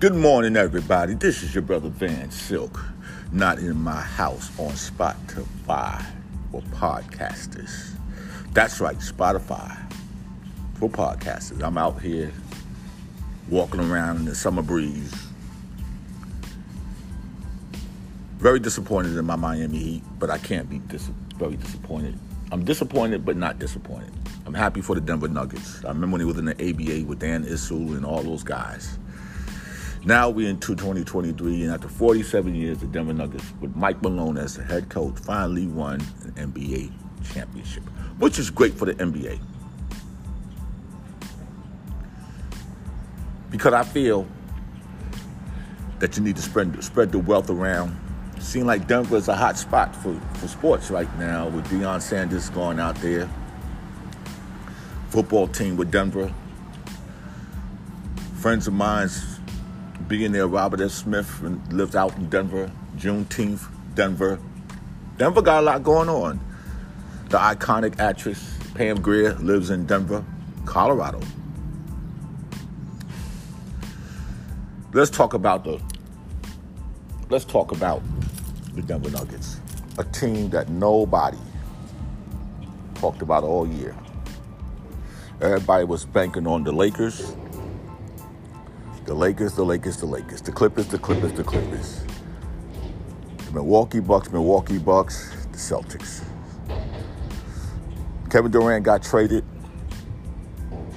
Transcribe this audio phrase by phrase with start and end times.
[0.00, 1.12] Good morning, everybody.
[1.12, 2.82] This is your brother Van Silk,
[3.32, 6.02] not in my house on Spotify
[6.50, 7.90] for podcasters.
[8.54, 9.76] That's right, Spotify
[10.76, 11.62] for podcasters.
[11.62, 12.32] I'm out here
[13.50, 15.12] walking around in the summer breeze.
[18.38, 22.18] Very disappointed in my Miami Heat, but I can't be dis- very disappointed.
[22.50, 24.14] I'm disappointed, but not disappointed.
[24.46, 25.84] I'm happy for the Denver Nuggets.
[25.84, 28.98] I remember when he was in the ABA with Dan Issel and all those guys.
[30.04, 34.56] Now we're into 2023, and after 47 years, the Denver Nuggets, with Mike Malone as
[34.56, 36.90] the head coach, finally won an NBA
[37.34, 37.82] championship,
[38.18, 39.38] which is great for the NBA.
[43.50, 44.26] Because I feel
[45.98, 47.94] that you need to spread spread the wealth around.
[48.38, 52.48] Seems like Denver is a hot spot for, for sports right now with Deion Sanders
[52.48, 53.28] going out there.
[55.10, 56.32] Football team with Denver.
[58.36, 59.39] Friends of mine's
[60.10, 60.90] there, Robert F.
[60.90, 64.40] Smith lives out in Denver, Juneteenth, Denver.
[65.16, 66.40] Denver got a lot going on.
[67.28, 70.24] The iconic actress Pam Grier lives in Denver,
[70.64, 71.20] Colorado.
[74.92, 75.80] Let's talk about the
[77.28, 78.02] let's talk about
[78.74, 79.60] the Denver Nuggets.
[79.98, 81.38] A team that nobody
[82.96, 83.94] talked about all year.
[85.40, 87.36] Everybody was banking on the Lakers,
[89.04, 90.42] the Lakers, the Lakers, the Lakers.
[90.42, 92.04] The Clippers, the Clippers, the Clippers.
[93.46, 96.24] The Milwaukee Bucks, Milwaukee Bucks, the Celtics.
[98.30, 99.44] Kevin Durant got traded.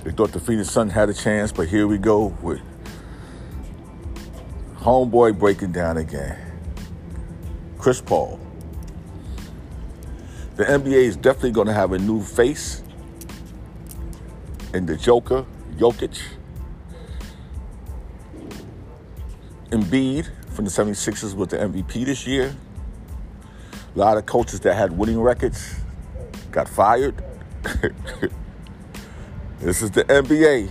[0.03, 2.61] They thought the Phoenix Sun had a chance, but here we go with
[4.75, 6.37] homeboy breaking down again.
[7.77, 8.39] Chris Paul.
[10.57, 12.83] The NBA is definitely going to have a new face
[14.73, 15.45] in the Joker,
[15.77, 16.21] Jokic.
[19.73, 22.55] Embiid from the 76ers was the MVP this year.
[23.95, 25.77] A lot of coaches that had winning records
[26.51, 27.15] got fired.
[29.59, 30.69] this is the NBA.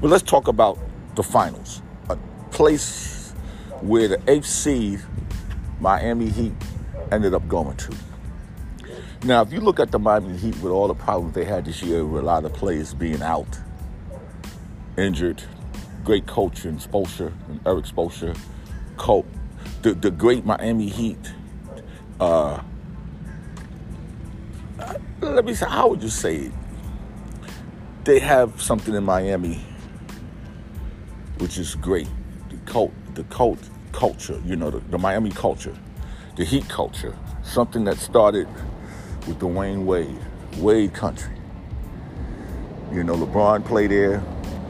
[0.00, 0.78] But let's talk about
[1.16, 1.82] the finals.
[2.08, 2.16] A
[2.50, 3.34] place
[3.82, 5.02] where the eighth seed,
[5.80, 6.54] Miami Heat,
[7.12, 7.94] ended up going to.
[9.22, 11.82] Now, if you look at the Miami Heat with all the problems they had this
[11.82, 13.60] year with a lot of players being out,
[14.96, 15.42] injured,
[16.06, 18.38] great coach in Spoelstra, and Erik Spoelstra,
[18.96, 19.26] coach,
[19.82, 21.32] the, the great Miami Heat.
[22.20, 22.62] Uh,
[25.20, 26.52] let me say, how would you say it?
[28.04, 29.60] They have something in Miami
[31.38, 32.08] which is great.
[32.50, 33.58] The cult, the cult
[33.90, 35.76] culture, you know, the, the Miami culture,
[36.36, 38.46] the Heat culture, something that started
[39.26, 40.16] with Dwyane Wade,
[40.58, 41.34] Wade country.
[42.92, 44.22] You know, LeBron played there,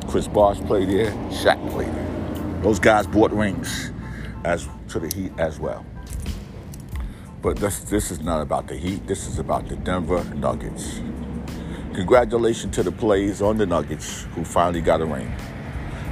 [0.08, 2.60] Chris Bosh played there, Shaq played there.
[2.62, 3.90] Those guys bought rings
[4.44, 5.84] as to the Heat as well.
[7.42, 9.06] But this, this is not about the Heat.
[9.06, 11.00] This is about the Denver Nuggets.
[11.94, 15.32] Congratulations to the players on the Nuggets who finally got a ring.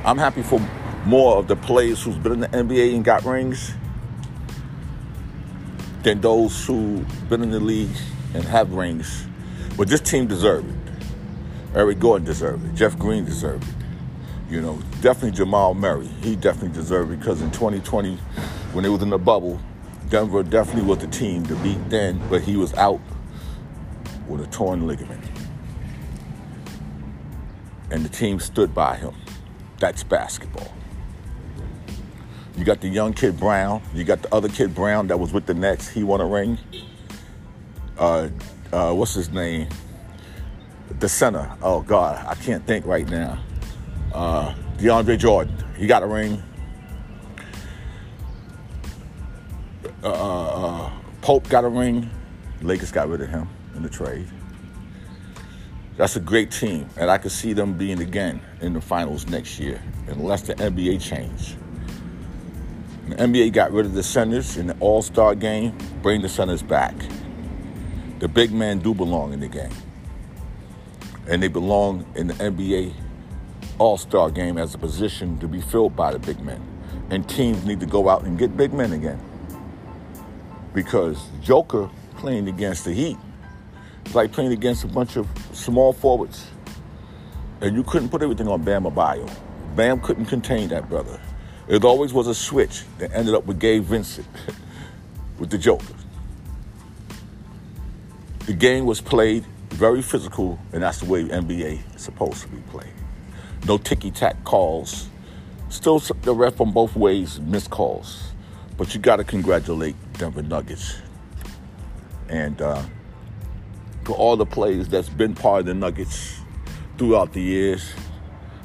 [0.05, 0.61] I'm happy for
[1.07, 3.73] more of the players who's been in the NBA and got rings
[6.03, 7.97] than those who've been in the league
[8.35, 9.27] and have rings.
[9.77, 10.95] But this team deserved it.
[11.75, 12.75] Eric Gordon deserved it.
[12.75, 13.84] Jeff Green deserved it.
[14.49, 16.07] You know, definitely Jamal Murray.
[16.07, 18.17] He definitely deserved it because in 2020,
[18.73, 19.61] when it was in the bubble,
[20.11, 23.01] Denver definitely was the team to beat then, but he was out
[24.29, 25.23] with a torn ligament.
[27.91, 29.15] And the team stood by him.
[29.79, 30.73] That's basketball.
[32.57, 33.83] You got the young kid Brown.
[33.95, 35.89] You got the other kid Brown that was with the Nets.
[35.89, 36.59] He won a ring.
[37.99, 38.29] Uh,
[38.73, 39.69] uh, what's his name?
[41.01, 41.51] The center.
[41.63, 43.43] Oh God, I can't think right now.
[44.15, 45.53] Uh, DeAndre Jordan.
[45.77, 46.41] He got a ring.
[50.05, 52.09] Uh, uh, Pope got a ring.
[52.63, 54.29] Lakers got rid of him in the trade.
[55.97, 59.59] That's a great team, and I could see them being again in the finals next
[59.59, 61.57] year, unless the NBA change.
[63.09, 65.77] The NBA got rid of the centers in the All Star game.
[66.03, 66.95] Bring the centers back.
[68.21, 69.75] The big men do belong in the game,
[71.29, 72.93] and they belong in the NBA
[73.79, 76.61] All Star game as a position to be filled by the big men.
[77.11, 79.21] And teams need to go out and get big men again,
[80.73, 83.19] because Joker playing against the Heat
[84.05, 86.47] it's like playing against a bunch of small forwards.
[87.61, 89.31] And you couldn't put everything on Bam Adebayo.
[89.75, 91.21] Bam couldn't contain that brother.
[91.69, 94.27] It always was a switch that ended up with Gabe Vincent,
[95.39, 95.95] with the Joker.
[98.47, 102.59] The game was played very physical, and that's the way NBA is supposed to be
[102.71, 102.93] played.
[103.67, 105.09] No ticky tack calls,
[105.75, 108.33] Still, the ref on both ways missed calls,
[108.77, 110.99] but you got to congratulate Denver Nuggets
[112.29, 112.81] and uh,
[114.05, 116.41] for all the players that's been part of the Nuggets
[116.97, 117.93] throughout the years.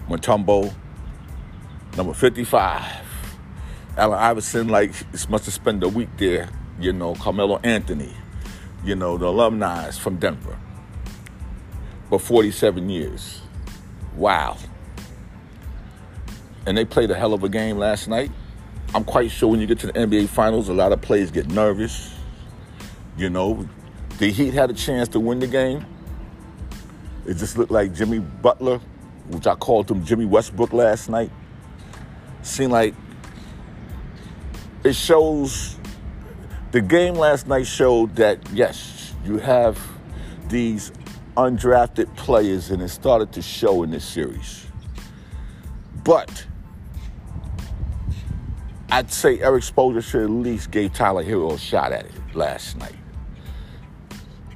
[0.07, 0.71] Mutombo,
[1.97, 2.83] number 55.
[3.97, 4.91] Allen Iverson, like,
[5.29, 6.47] must have spent a week there.
[6.79, 8.13] You know, Carmelo Anthony,
[8.85, 10.57] you know, the alumni from Denver.
[12.09, 13.41] For 47 years.
[14.15, 14.57] Wow.
[16.69, 18.29] And they played a hell of a game last night.
[18.93, 21.47] I'm quite sure when you get to the NBA Finals, a lot of players get
[21.47, 22.13] nervous.
[23.17, 23.67] You know,
[24.19, 25.83] the Heat had a chance to win the game.
[27.25, 28.77] It just looked like Jimmy Butler,
[29.29, 31.31] which I called him Jimmy Westbrook last night,
[32.43, 32.93] seemed like
[34.83, 35.75] it shows
[36.71, 39.79] the game last night showed that yes, you have
[40.49, 40.91] these
[41.35, 44.67] undrafted players, and it started to show in this series.
[46.03, 46.45] But
[48.91, 52.75] I'd say Erik Spoelstra should at least gave Tyler Herro a shot at it last
[52.77, 52.95] night.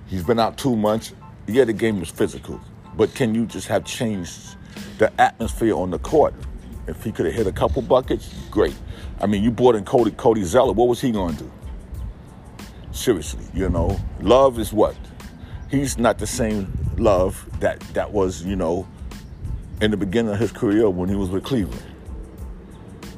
[0.08, 1.14] He's been out two months.
[1.46, 2.60] Yeah, the game was physical,
[2.96, 4.56] but can you just have changed
[4.98, 6.34] the atmosphere on the court?
[6.88, 8.76] If he could have hit a couple buckets, great.
[9.22, 10.74] I mean, you brought in Cody Cody Zeller.
[10.74, 11.52] What was he going to do?
[12.92, 14.96] Seriously, you know, love is what?
[15.70, 18.88] He's not the same love that that was, you know,
[19.80, 21.84] in the beginning of his career when he was with Cleveland.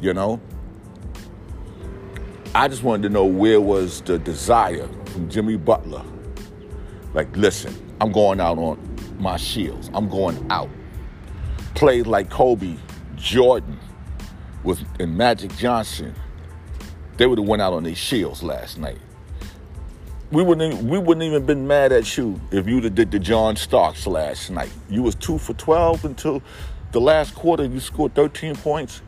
[0.01, 0.41] You know,
[2.55, 6.03] I just wanted to know where was the desire from Jimmy Butler
[7.15, 8.77] like, listen, I'm going out on
[9.17, 9.89] my shields.
[9.93, 10.69] I'm going out.
[11.73, 12.75] Played like Kobe,
[13.15, 13.79] Jordan,
[14.63, 16.13] with and Magic Johnson.
[17.15, 18.97] They would have went out on their shields last night.
[20.31, 23.55] We wouldn't we wouldn't even been mad at you if you'd have did the John
[23.55, 24.73] Starks last night.
[24.89, 26.43] You was two for twelve until
[26.91, 27.63] the last quarter.
[27.63, 29.01] You scored 13 points.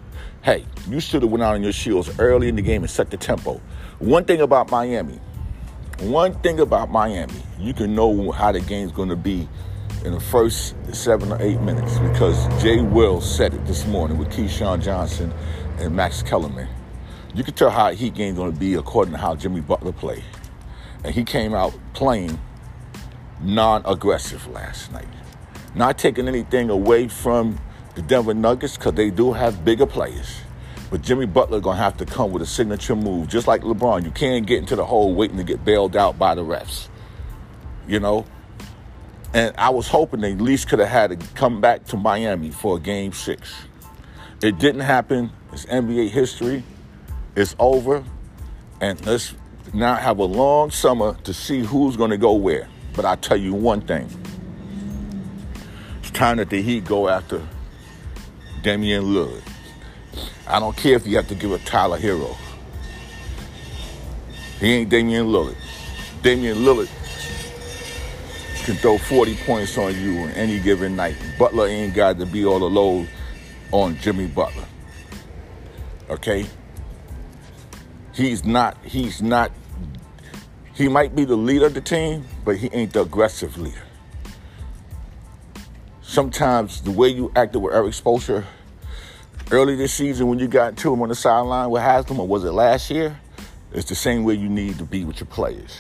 [0.47, 3.11] Hey, you should have went out on your shields early in the game and set
[3.11, 3.59] the tempo.
[3.99, 5.19] One thing about Miami,
[5.99, 9.49] one thing about Miami, you can know how the game's going to be
[10.05, 14.29] in the first seven or eight minutes because Jay Will said it this morning with
[14.29, 15.33] Keyshawn Johnson
[15.79, 16.69] and Max Kellerman.
[17.35, 20.23] You can tell how Heat game's going to be according to how Jimmy Butler played.
[21.03, 22.39] And he came out playing
[23.41, 25.09] non-aggressive last night.
[25.75, 27.59] Not taking anything away from
[27.97, 30.41] the Denver Nuggets because they do have bigger players.
[30.91, 34.05] But Jimmy Butler gonna have to come with a signature move, just like LeBron.
[34.05, 36.89] You can't get into the hole waiting to get bailed out by the refs.
[37.87, 38.25] You know?
[39.33, 42.51] And I was hoping they at least could have had to come back to Miami
[42.51, 43.51] for a game six.
[44.43, 45.31] It didn't happen.
[45.51, 46.63] It's NBA history.
[47.35, 48.03] It's over.
[48.79, 49.33] And let's
[49.73, 52.69] now have a long summer to see who's gonna go where.
[52.95, 54.07] But I tell you one thing.
[56.01, 57.41] It's time that the Heat go after
[58.61, 59.43] Damian Lillard.
[60.47, 62.35] I don't care if you have to give a Tyler Herro.
[64.59, 65.57] He ain't Damian Lillard.
[66.21, 66.89] Damian Lillard
[68.65, 71.15] can throw 40 points on you on any given night.
[71.37, 73.07] Butler ain't got to be all load
[73.71, 74.65] on Jimmy Butler.
[76.09, 76.45] Okay?
[78.13, 79.51] He's not, he's not,
[80.73, 83.83] he might be the leader of the team, but he ain't the aggressive leader.
[86.01, 88.43] Sometimes the way you acted with Erik Spoelstra
[89.51, 92.43] early this season when you got to him on the sideline with Haslem, or was
[92.43, 93.17] it last year?
[93.71, 95.79] It's the same way you need to be with your players.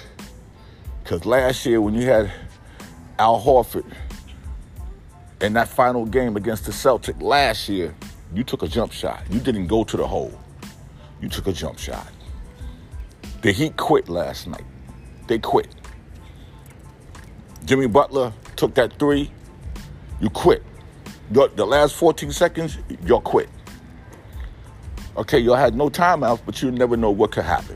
[1.03, 2.31] Because last year when you had
[3.19, 3.85] Al Horford
[5.41, 7.95] in that final game against the Celtic last year,
[8.33, 9.23] you took a jump shot.
[9.29, 10.37] You didn't go to the hole.
[11.21, 12.07] You took a jump shot.
[13.41, 14.65] The Heat quit last night.
[15.27, 15.67] They quit.
[17.65, 19.31] Jimmy Butler took that three.
[20.19, 20.63] You quit.
[21.31, 23.49] The last 14 seconds, you quit.
[25.17, 27.75] Okay, y'all had no timeouts, but you never know what could happen.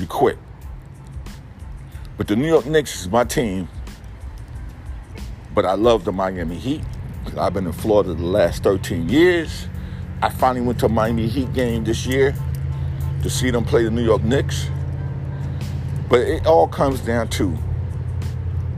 [0.00, 0.38] You quit.
[2.16, 3.68] But the New York Knicks is my team.
[5.54, 6.82] But I love the Miami Heat.
[7.38, 9.68] I've been in Florida the last 13 years.
[10.22, 12.34] I finally went to a Miami Heat game this year
[13.22, 14.68] to see them play the New York Knicks.
[16.08, 17.50] But it all comes down to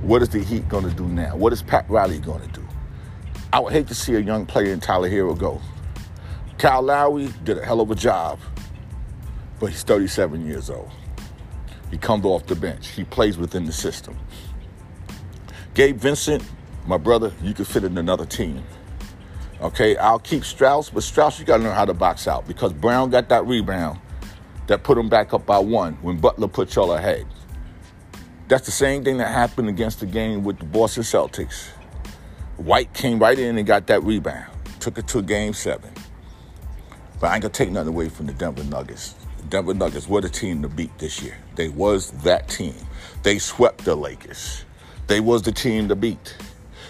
[0.03, 1.37] what is the Heat going to do now?
[1.37, 2.67] What is Pat Riley going to do?
[3.53, 5.61] I would hate to see a young player in Tyler Herro go.
[6.58, 8.38] Kyle Lowry did a hell of a job,
[9.60, 10.90] but he's 37 years old.
[11.90, 12.88] He comes off the bench.
[12.88, 14.16] He plays within the system.
[15.75, 16.42] Gabe Vincent,
[16.86, 18.64] my brother, you could fit in another team.
[19.60, 22.72] Okay, I'll keep Strus, but Strus, you got to learn how to box out because
[22.72, 24.00] Brown got that rebound
[24.66, 27.26] that put him back up by one when Butler put y'all ahead.
[28.48, 31.68] That's the same thing that happened against the game with the Boston Celtics.
[32.56, 35.92] White came right in and got that rebound, took it to game seven.
[37.20, 39.14] But I ain't gonna take nothing away from the Denver Nuggets.
[39.49, 41.37] Denver Nuggets were the team to beat this year.
[41.54, 42.75] They was that team.
[43.23, 44.64] They swept the Lakers.
[45.06, 46.37] They was the team to beat.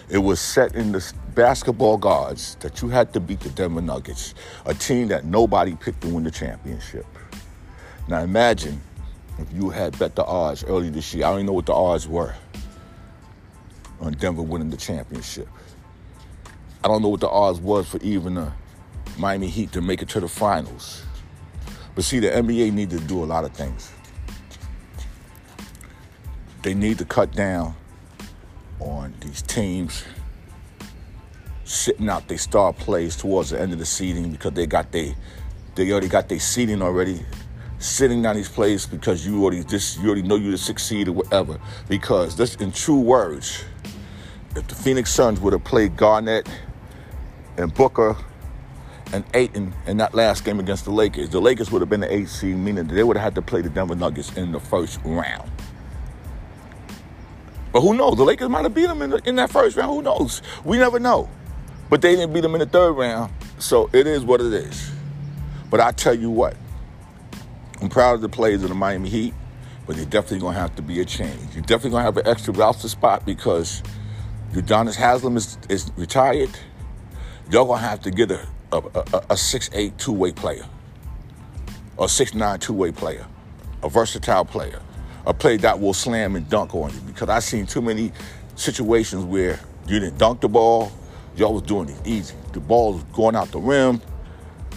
[0.09, 4.35] It was set in the basketball gods that you had to beat the Denver Nuggets,
[4.65, 7.07] a team that nobody picked to win the championship.
[8.09, 8.81] Now imagine
[9.39, 11.27] if you had bet the odds early this year.
[11.27, 12.35] I don't even know what the odds were
[14.01, 15.49] on Denver winning the championship.
[16.83, 18.53] I don't know what the odds was for even the
[19.19, 21.03] Miami Heat to make it to the finals.
[21.95, 23.91] But see, the NBA need to do a lot of things.
[26.63, 27.75] They need to cut down
[28.81, 30.05] on these teams
[31.65, 35.15] sitting out their star plays towards the end of the season because they got they
[35.75, 37.25] they already got their seating already
[37.79, 41.13] sitting down these plays because you already just you already know you to succeed or
[41.13, 41.59] whatever.
[41.89, 43.65] Because this in true words,
[44.55, 46.49] if the Phoenix Suns would have played Garnett
[47.57, 48.17] and Booker
[49.13, 52.13] and Ayton in that last game against the Lakers, the Lakers would have been the
[52.13, 55.01] eighth seed, meaning they would have had to play the Denver Nuggets in the first
[55.05, 55.51] round.
[57.73, 58.17] But who knows?
[58.17, 59.91] The Lakers might have beat them in, the, in that first round.
[59.91, 60.43] Who knows?
[60.65, 61.29] We never know.
[61.89, 64.91] But they didn't beat them in the third round, so it is what it is.
[65.71, 66.57] But I tell you what,
[67.81, 69.35] I'm proud of the players of the Miami Heat,
[69.87, 71.55] but they're definitely going to have to be a change.
[71.55, 73.83] You're definitely going to have an extra roster spot because
[74.53, 76.51] Udonis Haslem is, is retired.
[77.51, 80.65] You're going to have to get a, a, a, a 6'8 two way player,
[81.99, 83.27] a 6'9 two way player,
[83.83, 84.81] a versatile player,
[85.27, 88.13] a player that will slam and dunk on you because I've seen too many
[88.55, 90.93] situations where you didn't dunk the ball,
[91.37, 92.35] y'all was doing it easy.
[92.53, 94.01] The ball was going out the rim.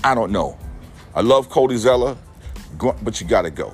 [0.03, 0.57] I don't know.
[1.15, 2.15] I love Cody Zeller
[2.77, 3.73] but you got to go.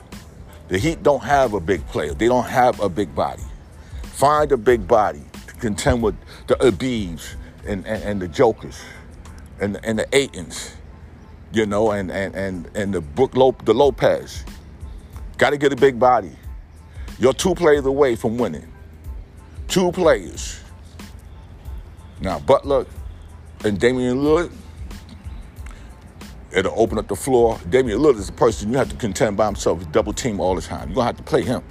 [0.67, 2.13] The Heat don't have a big player.
[2.13, 3.43] They don't have a big body.
[4.03, 6.15] Find a big body to contend with
[6.47, 7.35] the Abibs
[7.67, 8.79] and, and, and the Jokers
[9.59, 10.73] and, and the Aytons,
[11.51, 14.43] you know, and, and, and, and the Brook the Lopez.
[15.37, 16.31] Got to get a big body.
[17.19, 18.71] You're two players away from winning.
[19.67, 20.61] Two players.
[22.21, 22.85] Now, Butler
[23.63, 24.51] and Damian Lillard,
[26.55, 27.59] It'll open up the floor.
[27.69, 30.61] Damian Lillard is a person you have to contend by himself, double team all the
[30.61, 30.87] time.
[30.87, 31.61] You're gonna have to play him.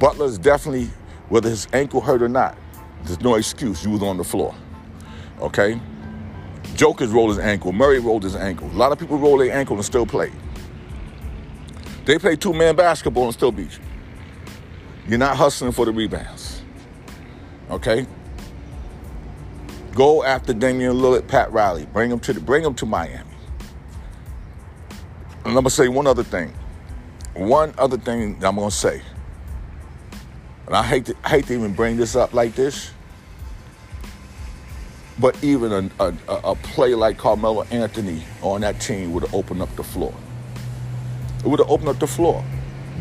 [0.00, 0.90] Butler is definitely,
[1.28, 2.58] whether his ankle hurt or not,
[3.04, 3.84] there's no excuse.
[3.84, 4.52] You was on the floor.
[5.40, 5.80] Okay?
[6.74, 7.72] Joker's rolled his ankle.
[7.72, 8.68] Murray rolled his ankle.
[8.70, 10.32] A lot of people roll their ankle and still play.
[12.04, 13.84] They play two-man basketball and still beat you.
[15.08, 16.62] You're not hustling for the rebounds.
[17.70, 18.06] Okay?
[19.94, 21.86] Go after Damian Lillard, Pat Riley.
[21.86, 23.30] Bring him to the, bring him to Miami.
[25.44, 26.52] And I'm gonna say one other thing.
[27.34, 29.02] One other thing that I'm gonna say.
[30.66, 32.90] And I hate to, I hate to even bring this up like this,
[35.18, 39.62] but even a, a, a play like Carmelo Anthony on that team would have opened
[39.62, 40.14] up the floor.
[41.38, 42.44] It would have opened up the floor.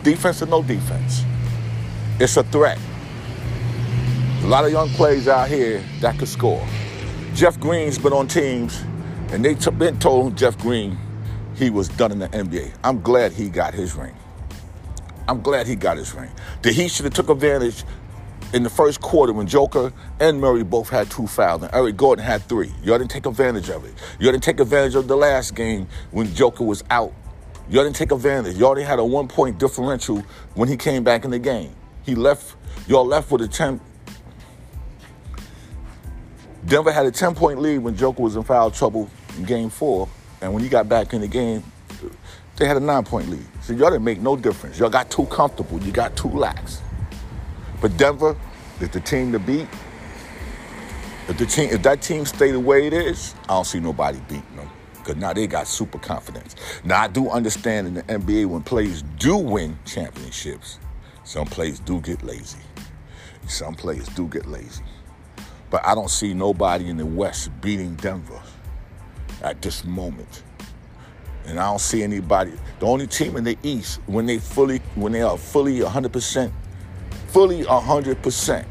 [0.04, 1.24] Defense or no defense.
[2.20, 2.78] It's a threat.
[4.42, 6.66] A lot of young players out here that could score.
[7.34, 8.84] Jeff Green's been on teams,
[9.32, 10.98] and they t- been told Jeff Green
[11.56, 12.74] he was done in the NBA.
[12.84, 14.16] I'm glad he got his ring.
[15.28, 16.30] I'm glad he got his ring.
[16.62, 17.86] The Heat should have took advantage
[18.54, 22.24] in the first quarter when Joker and Murray both had two fouls and Eric Gordon
[22.24, 22.72] had three.
[22.84, 23.94] Y'all didn't take advantage of it.
[24.20, 27.12] Y'all didn't take advantage of the last game when Joker was out.
[27.70, 28.56] Y'all didn't take advantage.
[28.56, 30.20] Y'all already had a one point differential
[30.54, 31.76] when he came back in the game.
[32.04, 32.56] He left,
[32.88, 33.82] y'all left with a 10.
[36.66, 40.08] Denver had a 10 point lead when Joker was in foul trouble in game four.
[40.42, 41.64] And when he got back in the game,
[42.58, 43.46] they had a nine point lead.
[43.62, 44.78] So y'all didn't make no difference.
[44.78, 45.82] Y'all got too comfortable.
[45.82, 46.82] You got too lax.
[47.84, 48.38] But Denver
[48.80, 49.68] is the team to beat.
[51.28, 54.20] If the team, if that team stay the way it is, I don't see nobody
[54.22, 54.70] beating them.
[54.94, 56.56] Because now they got super confidence.
[56.86, 60.80] Now I do understand in the NBA when players do win championships,
[61.26, 62.60] some players do get lazy.
[63.50, 64.86] Some players do get lazy.
[65.70, 68.42] But I don't see nobody in the West beating Denver
[69.42, 70.44] at this moment.
[71.46, 72.54] And I don't see anybody.
[72.80, 76.54] The only team in the East, when they fully, when they are fully 100%,
[77.34, 78.66] fully 100%,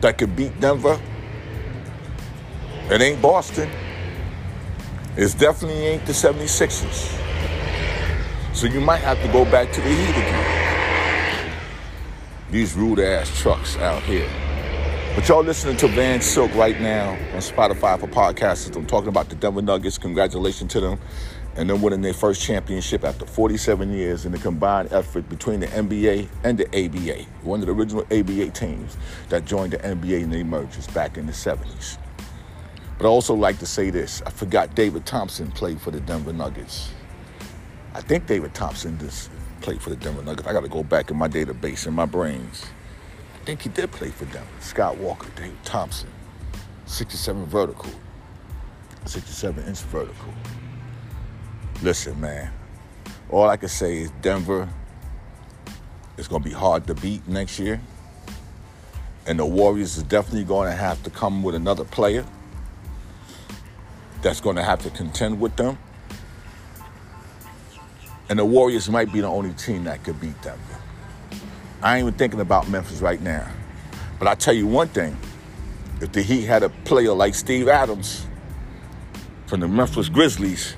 [0.00, 1.00] that could beat Denver,
[2.88, 3.68] it ain't Boston.
[5.16, 7.18] It definitely ain't the 76ers.
[8.54, 11.52] So you might have to go back to the Heat again.
[12.52, 14.30] These rude ass trucks out here.
[15.16, 18.76] But y'all listening to Van Silk right now on Spotify for podcasters.
[18.76, 19.98] I'm talking about the Denver Nuggets.
[19.98, 21.00] Congratulations to them.
[21.58, 25.66] And them winning their first championship after 47 years in the combined effort between the
[25.66, 27.24] NBA and the ABA.
[27.42, 28.96] One of the original ABA teams
[29.28, 31.98] that joined the NBA in the emergence back in the 70s.
[32.96, 34.22] But I also like to say this.
[34.24, 36.92] I forgot David Thompson played for the Denver Nuggets.
[37.92, 39.28] I think David Thompson just
[39.60, 40.46] played for the Denver Nuggets.
[40.46, 42.66] I got to go back in my database in my brains.
[43.34, 44.46] I think he did play for Denver.
[44.60, 46.10] Skywalker, David Thompson,
[46.86, 47.90] 67 vertical,
[49.06, 50.32] 67 inch vertical.
[51.82, 52.50] Listen, man.
[53.30, 54.68] All I can say is Denver
[56.16, 57.80] is going to be hard to beat next year.
[59.26, 62.24] And the Warriors is definitely going to have to come with another player
[64.22, 65.78] that's going to have to contend with them.
[68.28, 70.58] And the Warriors might be the only team that could beat them.
[71.80, 73.48] I ain't even thinking about Memphis right now.
[74.18, 75.16] But I tell you one thing
[76.00, 78.26] if the Heat had a player like Steve Adams
[79.46, 80.74] from the Memphis Grizzlies,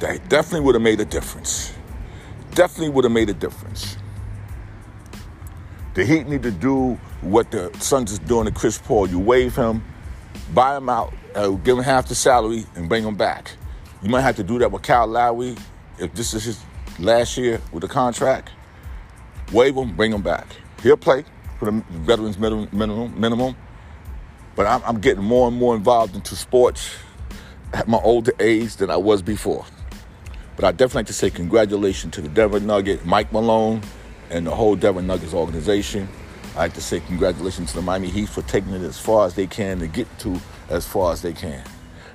[0.00, 1.72] that definitely would have made a difference.
[2.52, 3.96] Definitely would have made a difference.
[5.94, 9.08] The Heat need to do what the Suns is doing to Chris Paul.
[9.08, 9.84] You waive him,
[10.52, 13.52] buy him out, uh, give him half the salary, and bring him back.
[14.02, 15.56] You might have to do that with Kyle Lowry
[15.98, 16.64] if this is his
[16.98, 18.50] last year with the contract.
[19.52, 20.46] Waive him, bring him back.
[20.82, 21.24] He'll play
[21.58, 22.68] for the veterans minimum.
[22.72, 23.56] minimum, minimum.
[24.56, 26.90] But I'm, I'm getting more and more involved into sports
[27.72, 29.64] at my older age than I was before.
[30.56, 33.82] But I definitely like to say congratulations to the Denver Nugget, Mike Malone,
[34.30, 36.08] and the whole Denver Nuggets organization.
[36.54, 39.34] I like to say congratulations to the Miami Heat for taking it as far as
[39.34, 41.64] they can to get to as far as they can.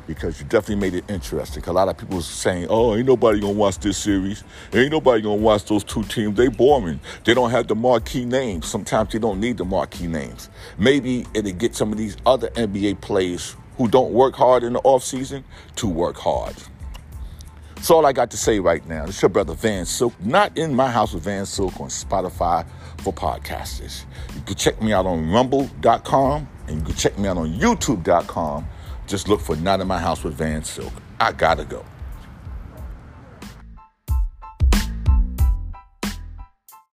[0.08, 1.64] Because you definitely made it interesting.
[1.68, 4.44] A lot of people saying, "Oh, ain't nobody gonna watch this series.
[4.74, 6.38] Ain't nobody gonna watch those two teams.
[6.38, 7.02] They boring.
[7.26, 8.68] They don't have the marquee names.
[8.68, 10.50] Sometimes they don't need the marquee names.
[10.78, 14.82] Maybe it'll get some of these other NBA players who don't work hard in the
[14.82, 15.44] offseason
[15.76, 16.56] to work hard."
[17.80, 19.06] That's all I got to say right now.
[19.06, 22.68] It's your brother Van Silk, not in my house with Van Silk on Spotify
[22.98, 24.04] for podcasters.
[24.36, 28.68] You can check me out on rumble.com and you can check me out on youtube.com.
[29.08, 30.92] Just look for Not in My House with Van Silk.
[31.22, 31.86] I gotta go.